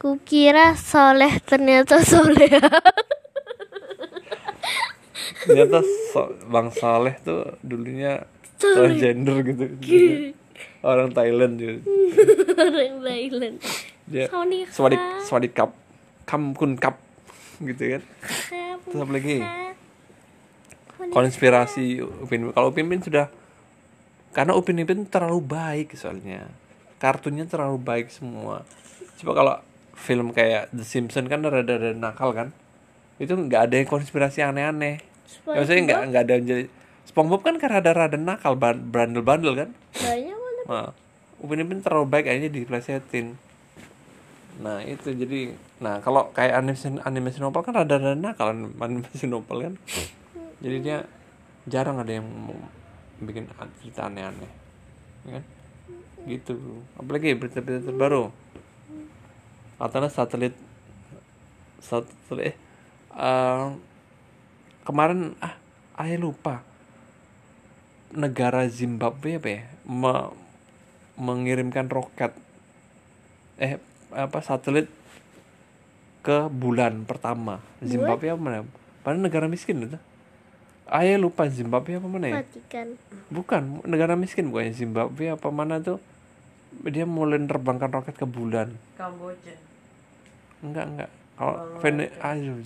kukira 0.00 0.76
soleh 0.76 1.40
ternyata 1.40 2.00
soleh. 2.04 2.50
Ternyata 5.44 5.80
so- 6.12 6.32
Bang 6.48 6.72
Saleh 6.72 7.16
tuh 7.20 7.56
dulunya 7.60 8.24
transgender 8.56 9.44
gitu. 9.44 9.64
Orang 10.84 11.12
Thailand 11.12 11.56
gitu. 11.56 11.80
Orang 12.56 13.00
Thailand. 13.00 13.56
Dia 14.04 14.28
swadik 14.68 15.00
kap. 15.00 15.20
swadik 15.24 15.52
kap 15.56 15.70
kam 16.28 16.52
kun 16.52 16.76
kap 16.76 17.00
gitu 17.60 17.96
kan. 17.96 18.02
Terus 18.88 19.00
apa 19.00 19.12
lagi? 19.12 19.40
Konspirasi 21.12 22.00
Upin 22.00 22.52
kalau 22.52 22.72
Upin 22.72 22.88
Ipin 22.88 23.00
sudah 23.04 23.28
karena 24.36 24.52
Upin 24.56 24.80
Ipin 24.80 25.08
terlalu 25.08 25.40
baik 25.44 25.96
soalnya. 25.96 26.48
Kartunnya 27.00 27.44
terlalu 27.44 27.76
baik 27.80 28.08
semua 28.08 28.64
coba 29.22 29.32
kalau 29.34 29.54
film 29.94 30.34
kayak 30.34 30.74
The 30.74 30.82
Simpsons 30.82 31.30
kan 31.30 31.40
rada-rada 31.42 31.94
nakal 31.94 32.34
kan? 32.34 32.48
Itu 33.22 33.38
nggak 33.38 33.70
ada 33.70 33.74
yang 33.78 33.88
konspirasi 33.88 34.42
aneh-aneh. 34.42 34.98
Ya, 35.46 35.62
maksudnya 35.62 35.82
nggak 35.86 36.00
nggak 36.10 36.22
ada 36.26 36.32
yang 36.36 36.44
jadi 36.44 36.64
SpongeBob 37.08 37.42
kan 37.46 37.56
kan 37.62 37.68
rada-rada 37.80 38.18
nakal 38.18 38.58
ban- 38.58 38.84
bandel-bandel 38.90 39.54
kan? 39.54 39.70
Banyak 39.96 40.36
mana 40.36 40.62
nah 40.64 40.88
Upin 41.44 41.60
Ipin 41.60 41.84
terlalu 41.84 42.08
baik 42.08 42.26
aja 42.26 42.48
diplesetin. 42.48 43.36
Nah 44.64 44.80
itu 44.80 45.12
jadi 45.12 45.52
nah 45.82 46.00
kalau 46.00 46.32
kayak 46.32 46.56
animasi 46.56 46.96
animasi 47.04 47.38
novel 47.42 47.60
kan 47.60 47.74
rada-rada 47.76 48.16
nakal 48.16 48.50
animasi 48.54 49.28
novel 49.28 49.70
kan? 49.70 49.74
Jadi 50.64 50.76
dia 50.80 51.04
jarang 51.68 52.00
ada 52.00 52.12
yang 52.12 52.26
bikin 53.20 53.48
cerita 53.80 54.08
aneh-aneh 54.08 54.50
ya 55.28 55.40
kan? 55.40 55.44
Gitu 56.24 56.56
apalagi 56.96 57.36
berita-berita 57.36 57.92
terbaru 57.92 58.32
katanya 59.76 60.10
satelit 60.10 60.54
satelit 61.82 62.54
eh 62.54 62.56
eh, 63.14 63.66
kemarin 64.84 65.34
ah 65.42 65.56
saya 65.94 66.16
lupa. 66.18 66.62
Negara 68.14 68.70
Zimbabwe 68.70 69.42
apa 69.42 69.48
ya 69.50 69.62
me- 69.90 70.34
mengirimkan 71.18 71.90
roket 71.90 72.30
eh 73.58 73.82
apa 74.14 74.38
satelit 74.38 74.86
ke 76.22 76.46
bulan 76.46 77.02
pertama. 77.04 77.58
Zimbabwe 77.82 78.30
apa 78.30 78.40
mana? 78.40 78.58
Padahal 79.02 79.20
negara 79.20 79.46
miskin 79.50 79.84
itu 79.84 79.98
Ayah 80.84 81.16
lupa 81.16 81.48
Zimbabwe 81.48 81.96
apa 81.96 82.06
mana 82.06 82.26
ya? 82.28 82.34
Vatikan 82.44 82.94
bukan 83.32 83.82
negara 83.88 84.14
miskin 84.14 84.52
bukannya. 84.52 84.76
Zimbabwe 84.76 85.32
apa 85.32 85.48
mana 85.50 85.80
tuh 85.82 85.98
dia 86.82 87.06
mulai 87.06 87.38
nerbangkan 87.38 87.90
roket 87.94 88.16
ke 88.18 88.26
bulan. 88.26 88.74
Kamboja. 88.98 89.54
enggak 90.64 90.86
enggak. 90.88 91.10
Kalau 91.34 91.54
Vene 91.78 92.08
aduh, 92.18 92.58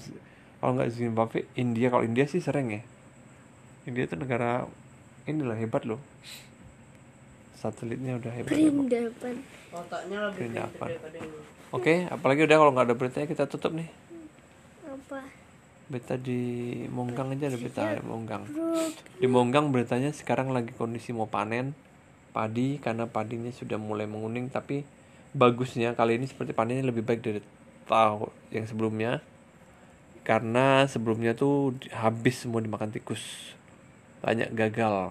kalau 0.61 0.71
enggak 0.79 0.91
Zimbabwe 0.95 1.41
India. 1.59 1.91
Kalau 1.91 2.05
India 2.07 2.25
sih 2.25 2.41
sering 2.41 2.69
ya. 2.73 2.83
India 3.89 4.05
tuh 4.07 4.21
negara 4.21 4.69
inilah 5.27 5.57
hebat 5.59 5.83
loh. 5.85 6.01
Satelitnya 7.59 8.17
udah 8.23 8.33
hebat. 8.33 8.55
Perindapan. 8.55 9.35
Otaknya 9.75 10.19
lebih 10.31 10.37
Perindapan. 10.39 10.89
pintar 10.89 10.89
daripada 10.89 11.19
ini. 11.21 11.39
oke 11.69 11.95
apalagi 12.09 12.41
udah 12.49 12.57
kalau 12.57 12.73
nggak 12.73 12.87
ada 12.89 12.97
beritanya 12.97 13.27
kita 13.29 13.45
tutup 13.45 13.73
nih. 13.75 13.89
Apa? 14.89 15.21
Berita 15.89 16.15
di 16.21 16.41
Monggang 16.93 17.33
aja 17.33 17.49
ada 17.49 17.59
berita 17.59 17.83
di 17.97 18.05
Monggang. 18.05 18.45
Di 19.19 19.27
Monggang 19.27 19.73
beritanya 19.73 20.13
sekarang 20.13 20.53
lagi 20.53 20.73
kondisi 20.77 21.13
mau 21.13 21.29
panen 21.29 21.73
padi 22.39 22.79
karena 22.79 23.11
padinya 23.11 23.51
sudah 23.51 23.83
mulai 23.83 24.07
menguning 24.07 24.47
tapi 24.47 24.87
bagusnya 25.35 25.99
kali 25.99 26.23
ini 26.23 26.31
seperti 26.31 26.55
panennya 26.55 26.87
lebih 26.87 27.03
baik 27.03 27.19
dari 27.19 27.43
tahun 27.91 28.31
yang 28.55 28.67
sebelumnya. 28.71 29.19
Karena 30.23 30.87
sebelumnya 30.87 31.35
tuh 31.35 31.75
habis 31.91 32.47
semua 32.47 32.63
dimakan 32.63 32.95
tikus. 32.95 33.25
Banyak 34.23 34.55
gagal. 34.55 35.11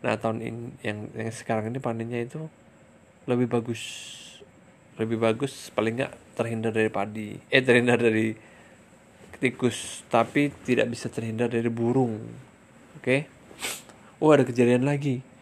Nah 0.00 0.14
tahun 0.16 0.40
ini 0.40 0.62
yang 0.80 0.98
yang 1.12 1.28
sekarang 1.34 1.68
ini 1.68 1.82
panennya 1.82 2.24
itu 2.24 2.48
lebih 3.28 3.50
bagus. 3.50 3.82
Lebih 4.96 5.20
bagus 5.20 5.68
paling 5.74 6.00
nggak 6.00 6.38
terhindar 6.38 6.72
dari 6.72 6.88
padi. 6.88 7.36
Eh 7.50 7.60
terhindar 7.60 7.98
dari 8.00 8.32
tikus 9.42 10.06
tapi 10.08 10.54
tidak 10.64 10.88
bisa 10.88 11.10
terhindar 11.10 11.50
dari 11.50 11.68
burung. 11.68 12.22
Oke? 12.96 13.26
Oh 14.22 14.30
ada 14.30 14.46
kejadian 14.46 14.86
lagi 14.86 15.33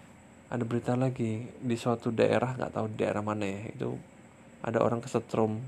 ada 0.52 0.68
berita 0.68 0.92
lagi 0.92 1.48
di 1.48 1.76
suatu 1.80 2.12
daerah 2.12 2.52
nggak 2.52 2.72
tahu 2.76 2.86
daerah 2.92 3.24
mana 3.24 3.48
ya 3.48 3.72
itu 3.72 3.96
ada 4.60 4.84
orang 4.84 5.00
kesetrum. 5.00 5.64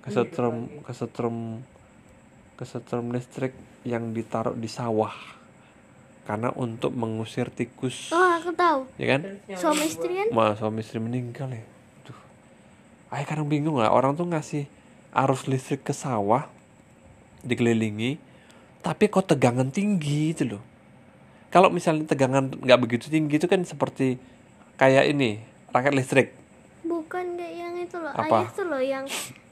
Kesetrum 0.00 0.82
kesetrum 0.88 1.36
kesetrum 2.56 3.12
listrik 3.12 3.52
yang 3.84 4.16
ditaruh 4.16 4.56
di 4.56 4.72
sawah. 4.72 5.12
Karena 6.24 6.48
untuk 6.56 6.96
mengusir 6.96 7.52
tikus. 7.52 8.08
Oh 8.08 8.40
aku 8.40 8.56
tahu. 8.56 8.88
Ya 8.96 9.18
kan? 9.18 9.20
Suami 9.52 9.84
istri 9.84 10.12
kan? 10.16 10.28
Wah, 10.32 10.56
suami 10.56 10.80
istri 10.80 11.02
meninggal 11.02 11.52
ya. 11.52 11.64
Duh. 12.08 12.18
Ayah 13.12 13.26
kadang 13.28 13.52
bingung 13.52 13.76
lah, 13.76 13.92
orang 13.92 14.16
tuh 14.16 14.24
ngasih 14.30 14.64
arus 15.12 15.44
listrik 15.44 15.84
ke 15.84 15.92
sawah 15.92 16.48
dikelilingi, 17.42 18.16
tapi 18.80 19.10
kok 19.10 19.28
tegangan 19.28 19.68
tinggi 19.68 20.32
itu 20.32 20.56
loh. 20.56 20.71
Kalau 21.52 21.68
misalnya 21.68 22.08
tegangan 22.08 22.48
nggak 22.50 22.80
begitu 22.80 23.06
tinggi 23.06 23.36
itu 23.36 23.44
kan 23.44 23.60
seperti 23.62 24.16
kayak 24.74 25.04
ini 25.06 25.36
raket 25.68 25.92
listrik. 25.92 26.28
bukan 26.82 27.36
kayak 27.36 27.54
yang 27.54 27.74
itu 27.76 27.96
loh 27.96 28.10
Apa? 28.10 28.24
ayah 28.42 28.50
tuh 28.50 28.66
loh 28.66 28.82
yang 28.82 29.04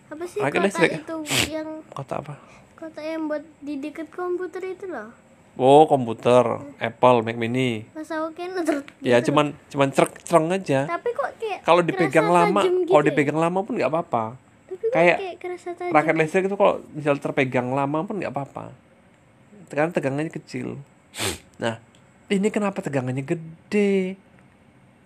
apa 0.09 0.25
sih 0.26 0.40
Raket 0.40 0.57
kotak 0.57 0.66
listrik. 0.66 0.90
itu 0.99 1.16
yang 1.47 1.69
Kota 1.87 2.14
apa? 2.19 2.35
kotak 2.75 3.04
yang 3.04 3.28
buat 3.28 3.45
di 3.61 3.78
dekat 3.78 4.09
komputer 4.11 4.64
itu 4.66 4.88
loh 4.88 5.12
Oh 5.54 5.85
komputer, 5.85 6.47
Apple, 6.78 7.21
Mac 7.21 7.37
Mini. 7.37 7.85
kan 7.85 8.50
ter- 8.64 8.87
Ya 8.99 9.21
cuman 9.21 9.52
cuman 9.69 9.88
cereng 9.90 10.14
cereng 10.25 10.47
aja. 10.49 10.88
tapi 10.88 11.12
kok 11.12 11.37
kayak 11.37 11.61
Kalau 11.61 11.83
dipegang 11.85 12.30
lama, 12.30 12.62
gitu 12.64 12.88
kalau 12.88 13.02
ya? 13.02 13.07
dipegang 13.07 13.37
lama 13.37 13.59
pun 13.61 13.75
nggak 13.76 13.90
apa-apa. 13.90 14.25
kayak 14.88 15.37
kayak, 15.37 15.92
raket 15.92 16.14
listrik 16.16 16.42
itu 16.47 16.57
kalau 16.57 16.80
misal 16.90 17.14
terpegang 17.16 17.69
lama 17.71 18.02
pun 18.02 18.16
nggak 18.16 18.33
apa-apa 18.33 18.73
karena 19.69 19.92
tegangannya 19.92 20.33
kecil 20.33 20.80
nah 21.57 21.78
ini 22.30 22.49
kenapa 22.49 22.78
tegangannya 22.80 23.26
gede 23.26 24.16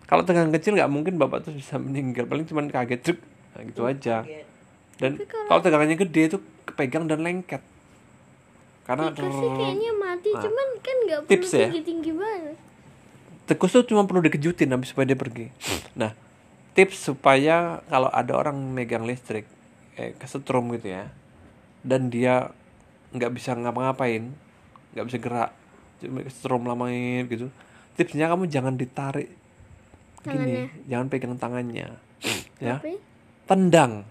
kalau 0.05 0.23
tegangan 0.23 0.53
kecil 0.53 0.77
nggak 0.77 0.93
mungkin 0.93 1.17
bapak 1.17 1.49
tuh 1.49 1.53
bisa 1.57 1.81
meninggal 1.81 2.29
paling 2.29 2.45
cuma 2.45 2.63
kaget 2.69 3.01
Druk. 3.01 3.21
nah, 3.57 3.61
gitu 3.65 3.81
aja 3.89 4.17
dan 5.01 5.13
kalau 5.49 5.61
tegangannya 5.65 5.97
gede 5.99 6.23
itu 6.31 6.39
kepegang 6.69 7.09
dan 7.09 7.25
lengket 7.25 7.65
karena 8.85 9.09
Tikus 9.17 9.33
sih 9.33 9.49
kayaknya 9.57 9.91
mati 9.97 10.29
Nah. 10.29 10.43
cuman 10.45 10.69
kan 10.85 10.97
nggak 11.09 11.21
perlu 11.25 11.31
Tips 11.33 11.51
ya. 11.57 11.67
tinggi 11.73 11.83
tinggi 11.83 12.13
banget 12.13 12.57
tikus 13.45 13.77
tuh 13.77 13.85
cuma 13.85 14.09
perlu 14.09 14.25
dikejutin 14.25 14.73
habis 14.73 14.93
supaya 14.93 15.13
dia 15.13 15.19
pergi. 15.19 15.53
Nah, 16.01 16.17
tips 16.73 17.13
supaya 17.13 17.85
kalau 17.93 18.09
ada 18.09 18.33
orang 18.35 18.57
megang 18.73 19.05
listrik, 19.05 19.45
eh, 20.01 20.17
kesetrum 20.17 20.73
gitu 20.77 20.97
ya, 20.97 21.13
dan 21.85 22.09
dia 22.09 22.51
nggak 23.13 23.33
bisa 23.37 23.53
ngapa-ngapain, 23.55 24.33
nggak 24.97 25.07
bisa 25.07 25.19
gerak, 25.21 25.51
kesetrum 26.07 26.67
lamain 26.67 27.27
gitu. 27.29 27.49
Tipsnya 27.95 28.27
kamu 28.31 28.51
jangan 28.51 28.75
ditarik 28.75 29.31
gini, 30.25 30.73
jangan 30.89 31.07
pegang 31.13 31.37
tangannya, 31.37 32.01
ya, 32.57 32.81
tapi 32.81 32.97
tendang. 33.45 34.09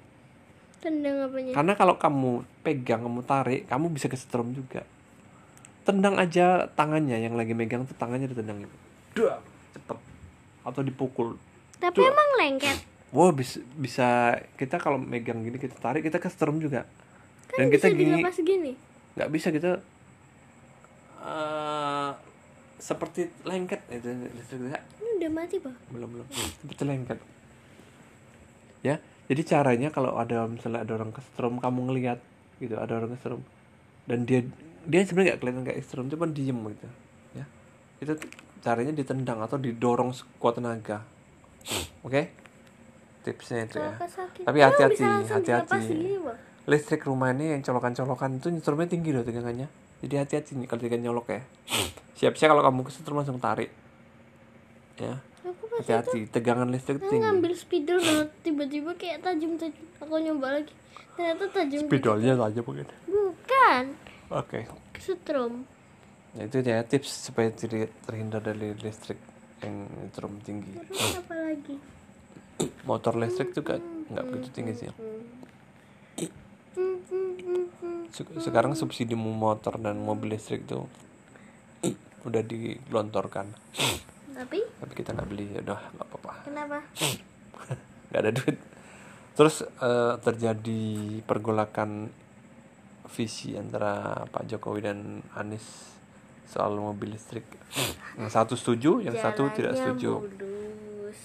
tendang 0.78 1.26
apanya 1.26 1.58
Karena 1.58 1.74
kalau 1.74 1.98
kamu 1.98 2.46
pegang, 2.62 3.02
kamu 3.02 3.26
tarik, 3.26 3.66
kamu 3.66 3.90
bisa 3.90 4.06
kesetrum 4.06 4.54
juga. 4.54 4.86
Tendang 5.84 6.22
aja 6.22 6.70
tangannya 6.78 7.18
yang 7.18 7.34
lagi 7.34 7.58
megang 7.58 7.90
tuh 7.90 7.98
tangannya 7.98 8.30
ditendang 8.30 8.62
gitu. 8.62 8.78
Cepet. 9.74 9.98
Atau 10.64 10.86
dipukul. 10.86 11.36
tapi 11.84 12.00
emang 12.00 12.30
lengket 12.40 12.80
Wow, 13.12 13.36
bisa, 13.36 13.60
bisa 13.76 14.40
kita 14.56 14.80
kalau 14.80 14.96
megang 14.96 15.44
gini 15.44 15.60
kita 15.60 15.76
tarik 15.76 16.00
kita 16.00 16.18
kesetrum 16.24 16.64
juga. 16.64 16.88
kan 17.52 17.68
Dan 17.68 17.68
bisa 17.74 17.90
kita 17.92 17.98
gini 17.98 18.22
gini 18.24 18.72
nggak 19.14 19.30
bisa 19.30 19.54
kita 19.54 19.78
eh 21.24 22.12
seperti 22.84 23.32
lengket. 23.48 23.82
Itu 23.88 24.12
listrik 24.12 24.60
ini 25.00 25.10
udah 25.24 25.32
mati 25.32 25.56
pak? 25.64 25.76
Belum 25.88 26.10
belum. 26.12 26.28
Seperti 26.60 26.84
lengket. 26.84 27.20
Ya 28.84 29.00
jadi 29.32 29.42
caranya 29.48 29.88
kalau 29.88 30.20
ada 30.20 30.44
misalnya 30.52 30.84
ada 30.84 31.00
orang 31.00 31.16
kesetrum 31.16 31.64
kamu 31.64 31.80
ngelihat 31.92 32.20
gitu 32.60 32.76
ada 32.76 33.00
orang 33.00 33.16
kesetrum. 33.16 33.42
Dan 34.04 34.28
dia 34.28 34.44
dia 34.84 35.00
sebenarnya 35.08 35.36
nggak 35.36 35.40
kelihatan 35.40 35.64
kayak 35.64 35.80
kesetrum 35.80 36.06
cuma 36.12 36.28
diem 36.28 36.60
gitu. 36.76 36.88
Ya. 37.40 37.46
Itu 38.04 38.14
caranya 38.60 38.92
ditendang 38.92 39.40
atau 39.40 39.56
didorong 39.56 40.12
sekuat 40.12 40.60
tenaga. 40.60 41.08
Oke? 42.04 42.36
Tipsnya 43.24 43.64
itu 43.64 43.80
ya. 43.80 43.96
Tapi 44.44 44.60
hati-hati, 44.60 45.04
hati-hati. 45.32 46.20
listrik 46.64 47.04
rumah 47.08 47.36
ini 47.36 47.56
yang 47.56 47.62
colokan-colokan 47.64 48.40
itu 48.40 48.48
nyetrumnya 48.48 48.88
tinggi 48.88 49.12
loh 49.12 49.20
tegangannya 49.28 49.68
jadi 50.04 50.28
hati-hati 50.28 50.60
nih 50.60 50.68
kalau 50.68 50.82
tegangan 50.84 51.04
nyolok 51.08 51.28
ya. 51.32 51.42
Siap-siap 52.20 52.52
kalau 52.52 52.64
kamu 52.64 52.84
kesetrum 52.84 53.16
langsung 53.16 53.40
tarik. 53.40 53.72
Ya. 55.00 55.24
Hati-hati 55.80 56.28
tegangan 56.28 56.68
listrik 56.68 57.00
tinggi. 57.08 57.24
ngambil 57.24 57.56
spidol 57.56 57.98
banget. 58.04 58.30
Tiba-tiba 58.44 58.92
kayak 59.00 59.24
tajam 59.24 59.56
tajam. 59.56 59.84
Aku 60.04 60.20
nyoba 60.20 60.60
lagi. 60.60 60.74
Ternyata 61.16 61.46
tajam 61.50 61.80
gitu. 61.80 61.88
spidolnya 61.88 62.34
aja 62.36 62.60
mungkin. 62.60 62.88
Bukan. 63.08 63.84
Oke. 64.30 64.60
Kesetrum 64.92 65.64
Nah, 66.34 66.50
itu 66.50 66.66
ya 66.66 66.82
tips 66.82 67.30
supaya 67.30 67.54
tidak 67.54 67.94
terhindar 68.10 68.42
dari 68.42 68.74
listrik 68.74 69.22
yang 69.62 69.86
nyetrum 69.86 70.42
tinggi. 70.42 70.74
Terus 70.90 71.22
apa 71.22 71.36
lagi? 71.38 71.76
Motor 72.84 73.22
listrik 73.22 73.54
juga 73.54 73.78
nggak 74.10 74.26
begitu 74.30 74.50
tinggi 74.52 74.74
sih 74.78 74.88
Hmm, 76.74 76.98
hmm, 77.06 77.32
hmm, 77.38 77.66
hmm. 77.70 77.70
Se- 77.78 78.03
sekarang 78.14 78.78
subsidi 78.78 79.18
motor 79.18 79.82
dan 79.82 79.98
mobil 79.98 80.38
listrik 80.38 80.70
tuh 80.70 80.86
udah 82.30 82.42
digelontorkan 82.46 83.50
tapi? 84.34 84.60
Tapi 84.66 84.94
kita 84.98 85.14
nggak 85.14 85.30
beli 85.30 85.46
ya 85.54 85.62
udah 85.62 85.80
nggak 85.94 86.08
apa-apa. 86.10 86.32
Kenapa? 86.50 86.78
Nggak 88.10 88.22
ada 88.22 88.32
duit. 88.34 88.58
Terus 89.34 89.56
eh, 89.66 90.14
terjadi 90.22 90.84
pergolakan 91.26 92.10
visi 93.14 93.54
antara 93.54 94.26
Pak 94.30 94.50
Jokowi 94.50 94.82
dan 94.86 95.22
Anies 95.38 95.94
soal 96.50 96.74
mobil 96.78 97.14
listrik. 97.14 97.46
Yang 98.20 98.32
satu 98.34 98.54
setuju 98.54 99.02
yang 99.02 99.18
satu 99.18 99.50
tidak 99.54 99.74
Jalannya 99.74 99.98
setuju. 99.98 100.12
mulus. 100.22 101.20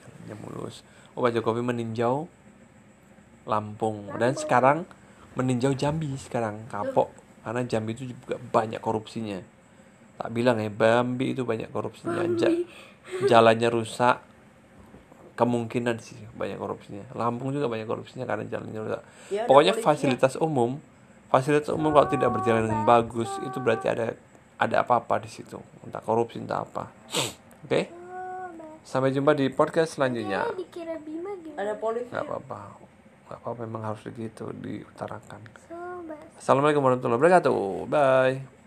Jalannya 0.00 0.36
mulus. 0.40 0.76
Oh 1.12 1.20
Pak 1.24 1.32
Jokowi 1.36 1.60
meninjau 1.64 2.28
Lampung. 3.48 4.08
Dan 4.20 4.36
sekarang 4.36 4.84
meninjau 5.40 5.72
Jambi 5.72 6.12
sekarang 6.20 6.68
kapok. 6.68 7.08
Karena 7.40 7.64
Jambi 7.64 7.96
itu 7.96 8.12
juga 8.12 8.36
banyak 8.36 8.78
korupsinya. 8.84 9.40
Tak 10.20 10.28
bilang 10.36 10.60
ya 10.60 10.68
Bambi 10.68 11.32
itu 11.32 11.48
banyak 11.48 11.72
korupsinya. 11.72 12.20
Ja- 12.36 12.52
jalannya 13.24 13.72
rusak. 13.72 14.20
Kemungkinan 15.34 15.96
sih 16.04 16.20
banyak 16.36 16.60
korupsinya. 16.60 17.08
Lampung 17.16 17.56
juga 17.56 17.64
banyak 17.72 17.88
korupsinya 17.88 18.28
karena 18.28 18.44
jalannya 18.44 18.80
rusak. 18.84 19.02
Ya, 19.32 19.48
pokoknya 19.48 19.72
fasilitas 19.80 20.36
umum 20.36 20.76
fasilitas 21.30 21.70
umum 21.70 21.94
kalau 21.94 22.10
tidak 22.10 22.28
berjalan 22.34 22.66
dengan 22.66 22.82
bagus 22.82 23.30
itu 23.46 23.56
berarti 23.62 23.86
ada 23.86 24.12
ada 24.60 24.76
apa-apa 24.84 25.22
di 25.24 25.30
situ. 25.32 25.56
Entah 25.86 26.02
korupsi 26.02 26.42
entah 26.42 26.66
apa. 26.66 26.90
Oke? 27.64 27.88
Sampai 28.82 29.14
jumpa 29.14 29.32
di 29.32 29.48
podcast 29.48 29.96
selanjutnya. 29.96 30.44
Ya, 30.44 30.50
ada 31.56 31.74
polisi 31.78 32.10
nggak 32.10 32.24
apa-apa 32.26 32.89
nggak 33.30 33.46
apa-apa 33.46 33.62
memang 33.62 33.94
harus 33.94 34.02
begitu 34.02 34.50
diutarakan. 34.58 35.38
Assalamualaikum 36.34 36.82
warahmatullahi 36.82 37.20
wabarakatuh. 37.22 37.86
Bye 37.86 38.59